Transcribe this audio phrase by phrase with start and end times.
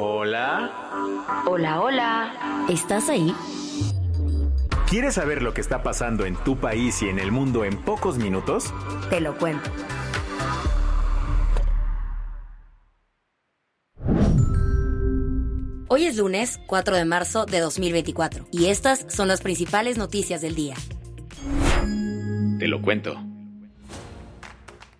[0.00, 0.70] Hola.
[1.44, 1.80] Hola.
[1.80, 2.66] Hola.
[2.68, 3.34] ¿Estás ahí?
[4.88, 8.16] ¿Quieres saber lo que está pasando en tu país y en el mundo en pocos
[8.16, 8.72] minutos?
[9.10, 9.68] Te lo cuento.
[15.88, 20.54] Hoy es lunes 4 de marzo de 2024 y estas son las principales noticias del
[20.54, 20.76] día.
[22.60, 23.27] Te lo cuento.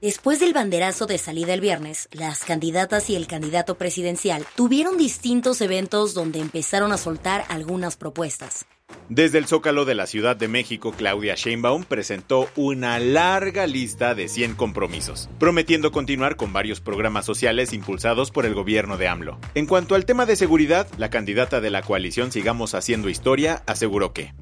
[0.01, 5.61] Después del banderazo de salida el viernes, las candidatas y el candidato presidencial tuvieron distintos
[5.61, 8.65] eventos donde empezaron a soltar algunas propuestas.
[9.09, 14.29] Desde el Zócalo de la Ciudad de México, Claudia Sheinbaum presentó una larga lista de
[14.29, 19.41] 100 compromisos, prometiendo continuar con varios programas sociales impulsados por el gobierno de AMLO.
[19.57, 24.13] En cuanto al tema de seguridad, la candidata de la coalición Sigamos Haciendo Historia aseguró
[24.13, 24.33] que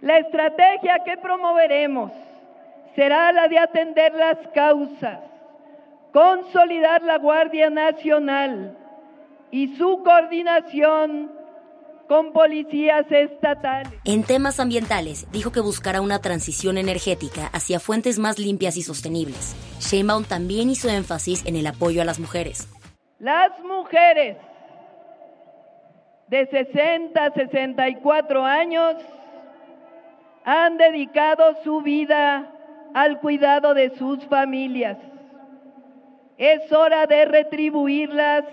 [0.00, 2.10] La estrategia que promoveremos
[2.94, 5.20] será la de atender las causas,
[6.12, 8.76] consolidar la Guardia Nacional
[9.50, 11.32] y su coordinación
[12.08, 13.92] con policías estatales.
[14.04, 19.56] En temas ambientales, dijo que buscará una transición energética hacia fuentes más limpias y sostenibles.
[19.80, 22.68] Sheinbaum también hizo énfasis en el apoyo a las mujeres.
[23.18, 24.36] Las mujeres
[26.28, 28.96] de 60 a 64 años
[30.44, 32.50] han dedicado su vida
[32.94, 34.98] al cuidado de sus familias.
[36.38, 38.44] Es hora de retribuirlas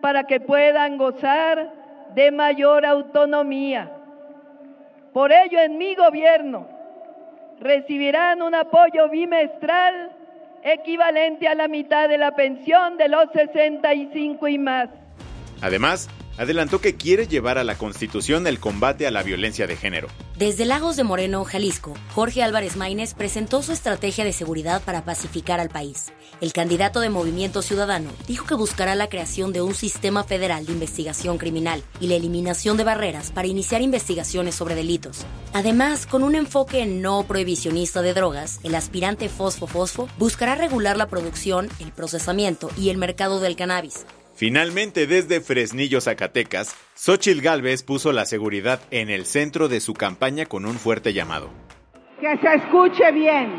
[0.00, 1.72] para que puedan gozar
[2.14, 3.90] de mayor autonomía.
[5.12, 6.66] Por ello, en mi gobierno
[7.60, 10.10] recibirán un apoyo bimestral
[10.62, 14.88] equivalente a la mitad de la pensión de los 65 y más.
[15.60, 16.08] Además,
[16.40, 20.08] adelantó que quiere llevar a la Constitución el combate a la violencia de género.
[20.38, 25.60] Desde Lagos de Moreno, Jalisco, Jorge Álvarez Maínez presentó su estrategia de seguridad para pacificar
[25.60, 26.12] al país.
[26.40, 30.72] El candidato de Movimiento Ciudadano dijo que buscará la creación de un sistema federal de
[30.72, 35.26] investigación criminal y la eliminación de barreras para iniciar investigaciones sobre delitos.
[35.52, 41.08] Además, con un enfoque no prohibicionista de drogas, el aspirante Fosfo Fosfo buscará regular la
[41.08, 44.06] producción, el procesamiento y el mercado del cannabis.
[44.40, 50.46] Finalmente, desde Fresnillo, Zacatecas, Xochitl Gálvez puso la seguridad en el centro de su campaña
[50.46, 51.50] con un fuerte llamado.
[52.22, 53.52] Que se escuche bien.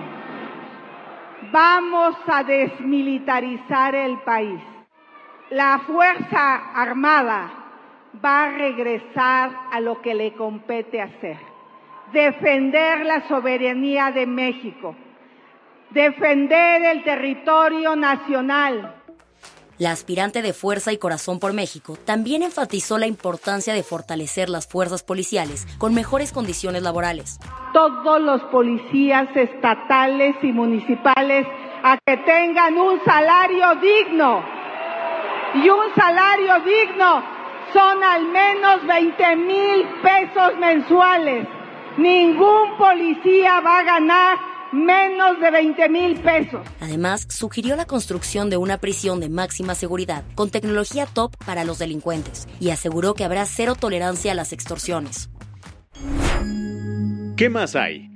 [1.52, 4.60] Vamos a desmilitarizar el país.
[5.52, 7.54] La Fuerza Armada
[8.26, 11.38] va a regresar a lo que le compete hacer.
[12.12, 14.96] Defender la soberanía de México.
[15.92, 19.01] Defender el territorio nacional.
[19.82, 24.68] La aspirante de Fuerza y Corazón por México también enfatizó la importancia de fortalecer las
[24.68, 27.40] fuerzas policiales con mejores condiciones laborales.
[27.74, 31.48] Todos los policías estatales y municipales
[31.82, 34.46] a que tengan un salario digno.
[35.56, 37.24] Y un salario digno
[37.74, 41.48] son al menos 20 mil pesos mensuales.
[41.98, 46.62] Ningún policía va a ganar menos de 20 mil pesos.
[46.80, 51.80] Además, sugirió la construcción de una prisión de máxima seguridad con tecnología top para los
[51.80, 55.30] delincuentes y aseguró que habrá cero tolerancia a las extorsiones.
[57.38, 58.12] ¿Qué más hay?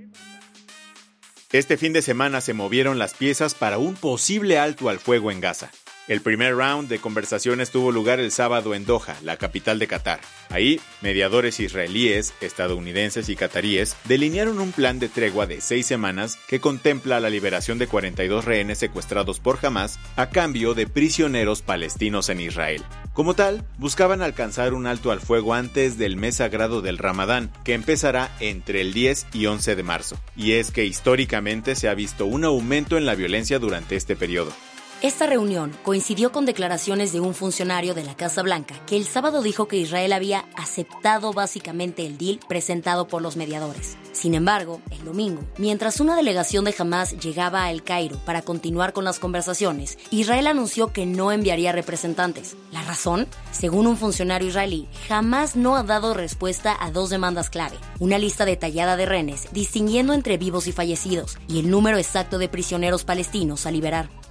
[1.51, 5.41] Este fin de semana se movieron las piezas para un posible alto al fuego en
[5.41, 5.71] Gaza.
[6.07, 10.19] El primer round de conversaciones tuvo lugar el sábado en Doha, la capital de Qatar.
[10.49, 16.59] Ahí, mediadores israelíes, estadounidenses y cataríes delinearon un plan de tregua de seis semanas que
[16.59, 22.39] contempla la liberación de 42 rehenes secuestrados por Hamas a cambio de prisioneros palestinos en
[22.39, 22.83] Israel.
[23.13, 27.73] Como tal, buscaban alcanzar un alto al fuego antes del mes sagrado del Ramadán, que
[27.73, 30.19] empezará entre el 10 y 11 de marzo.
[30.35, 34.53] Y es que históricamente se ha visto un aumento en la violencia durante este periodo.
[35.01, 39.41] Esta reunión coincidió con declaraciones de un funcionario de la Casa Blanca que el sábado
[39.41, 43.97] dijo que Israel había aceptado básicamente el deal presentado por los mediadores.
[44.13, 48.93] Sin embargo, el domingo, mientras una delegación de Hamas llegaba a El Cairo para continuar
[48.93, 52.55] con las conversaciones, Israel anunció que no enviaría representantes.
[52.71, 53.27] ¿La razón?
[53.51, 58.45] Según un funcionario israelí, Hamas no ha dado respuesta a dos demandas clave, una lista
[58.45, 63.65] detallada de rehenes distinguiendo entre vivos y fallecidos y el número exacto de prisioneros palestinos
[63.65, 64.24] a liberar.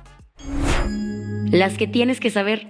[1.51, 2.69] Las que tienes que saber.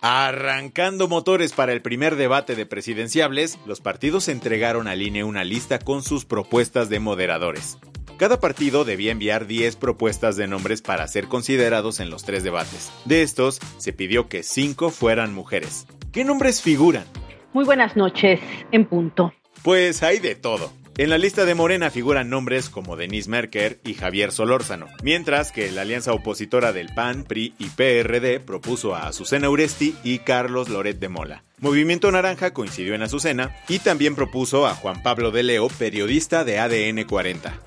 [0.00, 5.78] Arrancando motores para el primer debate de presidenciables, los partidos entregaron al INE una lista
[5.78, 7.78] con sus propuestas de moderadores.
[8.18, 12.92] Cada partido debía enviar 10 propuestas de nombres para ser considerados en los tres debates.
[13.06, 15.86] De estos, se pidió que 5 fueran mujeres.
[16.12, 17.04] ¿Qué nombres figuran?
[17.52, 18.40] Muy buenas noches,
[18.72, 19.32] en punto.
[19.62, 20.70] Pues hay de todo.
[20.96, 25.72] En la lista de Morena figuran nombres como Denise Merker y Javier Solórzano, mientras que
[25.72, 31.00] la alianza opositora del PAN, PRI y PRD propuso a Azucena Uresti y Carlos Loret
[31.00, 31.42] de Mola.
[31.58, 36.60] Movimiento Naranja coincidió en Azucena y también propuso a Juan Pablo de Leo, periodista de
[36.60, 37.58] ADN 40.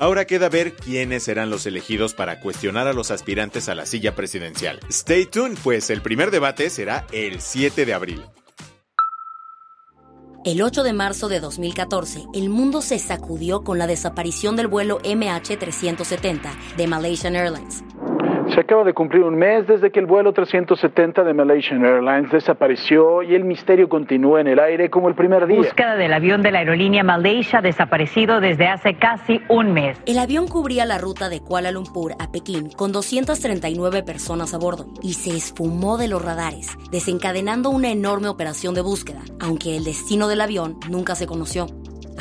[0.00, 4.16] Ahora queda ver quiénes serán los elegidos para cuestionar a los aspirantes a la silla
[4.16, 4.80] presidencial.
[4.88, 8.24] Stay tuned, pues el primer debate será el 7 de abril.
[10.44, 15.00] El 8 de marzo de 2014, el mundo se sacudió con la desaparición del vuelo
[15.00, 17.82] MH370 de Malaysian Airlines.
[18.52, 23.22] Se acaba de cumplir un mes desde que el vuelo 370 de Malaysian Airlines desapareció
[23.22, 25.58] y el misterio continúa en el aire como el primer día.
[25.58, 30.00] Búsqueda del avión de la aerolínea Malaysia desaparecido desde hace casi un mes.
[30.06, 34.86] El avión cubría la ruta de Kuala Lumpur a Pekín con 239 personas a bordo
[35.02, 40.28] y se esfumó de los radares, desencadenando una enorme operación de búsqueda, aunque el destino
[40.28, 41.66] del avión nunca se conoció.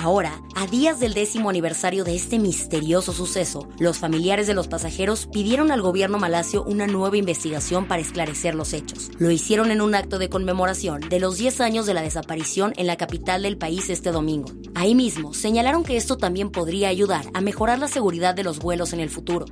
[0.03, 5.27] Ahora, a días del décimo aniversario de este misterioso suceso, los familiares de los pasajeros
[5.27, 9.11] pidieron al gobierno malasio una nueva investigación para esclarecer los hechos.
[9.17, 12.88] Lo hicieron en un acto de conmemoración de los 10 años de la desaparición en
[12.88, 14.51] la capital del país este domingo.
[14.75, 18.91] Ahí mismo, señalaron que esto también podría ayudar a mejorar la seguridad de los vuelos
[18.91, 19.45] en el futuro.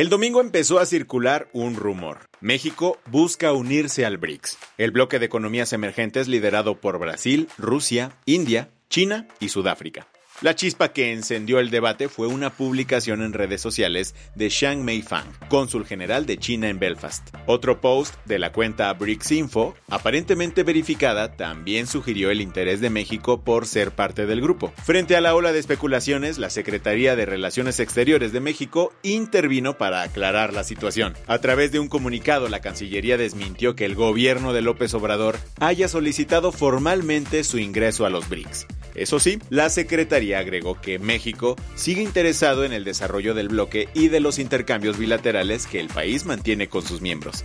[0.00, 2.20] El domingo empezó a circular un rumor.
[2.40, 8.70] México busca unirse al BRICS, el bloque de economías emergentes liderado por Brasil, Rusia, India,
[8.88, 10.06] China y Sudáfrica.
[10.42, 15.26] La chispa que encendió el debate fue una publicación en redes sociales de Shang Meifang,
[15.50, 17.28] cónsul general de China en Belfast.
[17.44, 23.42] Otro post de la cuenta BRICS Info, aparentemente verificada, también sugirió el interés de México
[23.44, 24.72] por ser parte del grupo.
[24.82, 30.00] Frente a la ola de especulaciones, la Secretaría de Relaciones Exteriores de México intervino para
[30.00, 31.12] aclarar la situación.
[31.26, 35.86] A través de un comunicado, la Cancillería desmintió que el gobierno de López Obrador haya
[35.86, 38.66] solicitado formalmente su ingreso a los BRICS.
[38.94, 44.08] Eso sí, la Secretaría agregó que México sigue interesado en el desarrollo del bloque y
[44.08, 47.44] de los intercambios bilaterales que el país mantiene con sus miembros.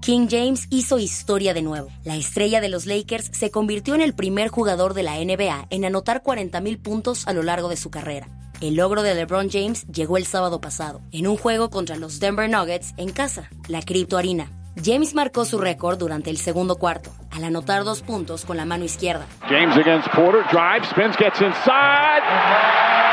[0.00, 1.88] King James hizo historia de nuevo.
[2.04, 5.84] La estrella de los Lakers se convirtió en el primer jugador de la NBA en
[5.84, 8.28] anotar 40.000 puntos a lo largo de su carrera.
[8.62, 12.48] El logro de LeBron James llegó el sábado pasado, en un juego contra los Denver
[12.48, 14.50] Nuggets en casa, la Crypto Arena.
[14.82, 18.84] James marcó su récord durante el segundo cuarto, al anotar dos puntos con la mano
[18.84, 19.26] izquierda.
[19.48, 22.22] James against Porter, drive, spins, gets inside.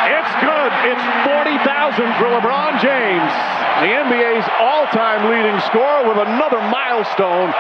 [0.08, 0.72] It's good.
[0.88, 3.32] It's 40,000 for LeBron James,
[3.82, 7.52] the NBA's all-time leading scorer with another milestone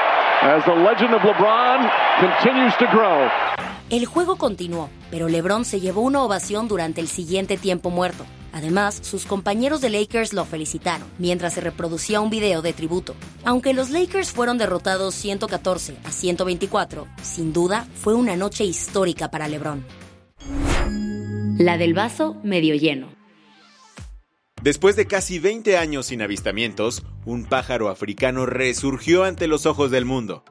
[0.42, 1.89] as the legend of LeBron
[2.19, 3.27] continues to grow.
[3.89, 8.25] El juego continuó, pero LeBron se llevó una ovación durante el siguiente tiempo muerto.
[8.57, 13.13] Además, sus compañeros de Lakers lo felicitaron mientras se reproducía un video de tributo.
[13.45, 19.48] Aunque los Lakers fueron derrotados 114 a 124, sin duda fue una noche histórica para
[19.48, 19.86] LeBron.
[21.59, 23.09] La del vaso medio lleno.
[24.64, 30.06] Después de casi 20 años sin avistamientos, un pájaro africano resurgió ante los ojos del
[30.06, 30.44] mundo.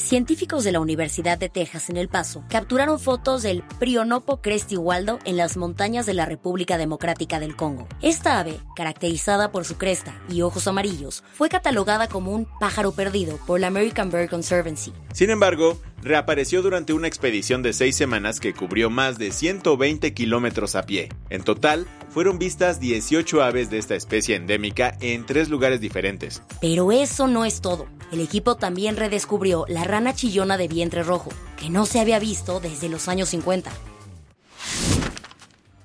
[0.00, 5.18] Científicos de la Universidad de Texas en El Paso capturaron fotos del Prionopo cresti waldo
[5.24, 7.86] en las montañas de la República Democrática del Congo.
[8.02, 13.36] Esta ave, caracterizada por su cresta y ojos amarillos, fue catalogada como un pájaro perdido
[13.46, 14.92] por la American Bird Conservancy.
[15.12, 20.74] Sin embargo, reapareció durante una expedición de seis semanas que cubrió más de 120 kilómetros
[20.74, 21.08] a pie.
[21.28, 26.42] En total, fueron vistas 18 aves de esta especie endémica en tres lugares diferentes.
[26.60, 27.86] Pero eso no es todo.
[28.12, 32.60] El equipo también redescubrió la rana chillona de vientre rojo, que no se había visto
[32.60, 33.70] desde los años 50.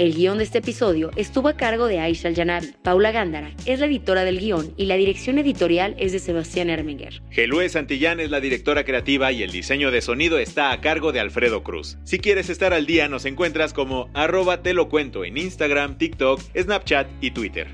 [0.00, 3.84] El guion de este episodio estuvo a cargo de Aisha Al Paula Gándara es la
[3.84, 7.20] editora del guion y la dirección editorial es de Sebastián Erminger.
[7.28, 11.20] Gelue Santillán es la directora creativa y el diseño de sonido está a cargo de
[11.20, 11.98] Alfredo Cruz.
[12.04, 16.40] Si quieres estar al día, nos encuentras como arroba te lo cuento en Instagram, TikTok,
[16.58, 17.66] Snapchat y Twitter.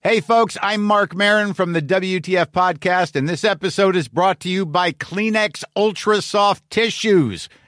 [0.00, 4.48] Hey folks, I'm Mark Marin from the WTF podcast and this episode is brought to
[4.48, 7.50] you by Kleenex Ultra Soft Tissues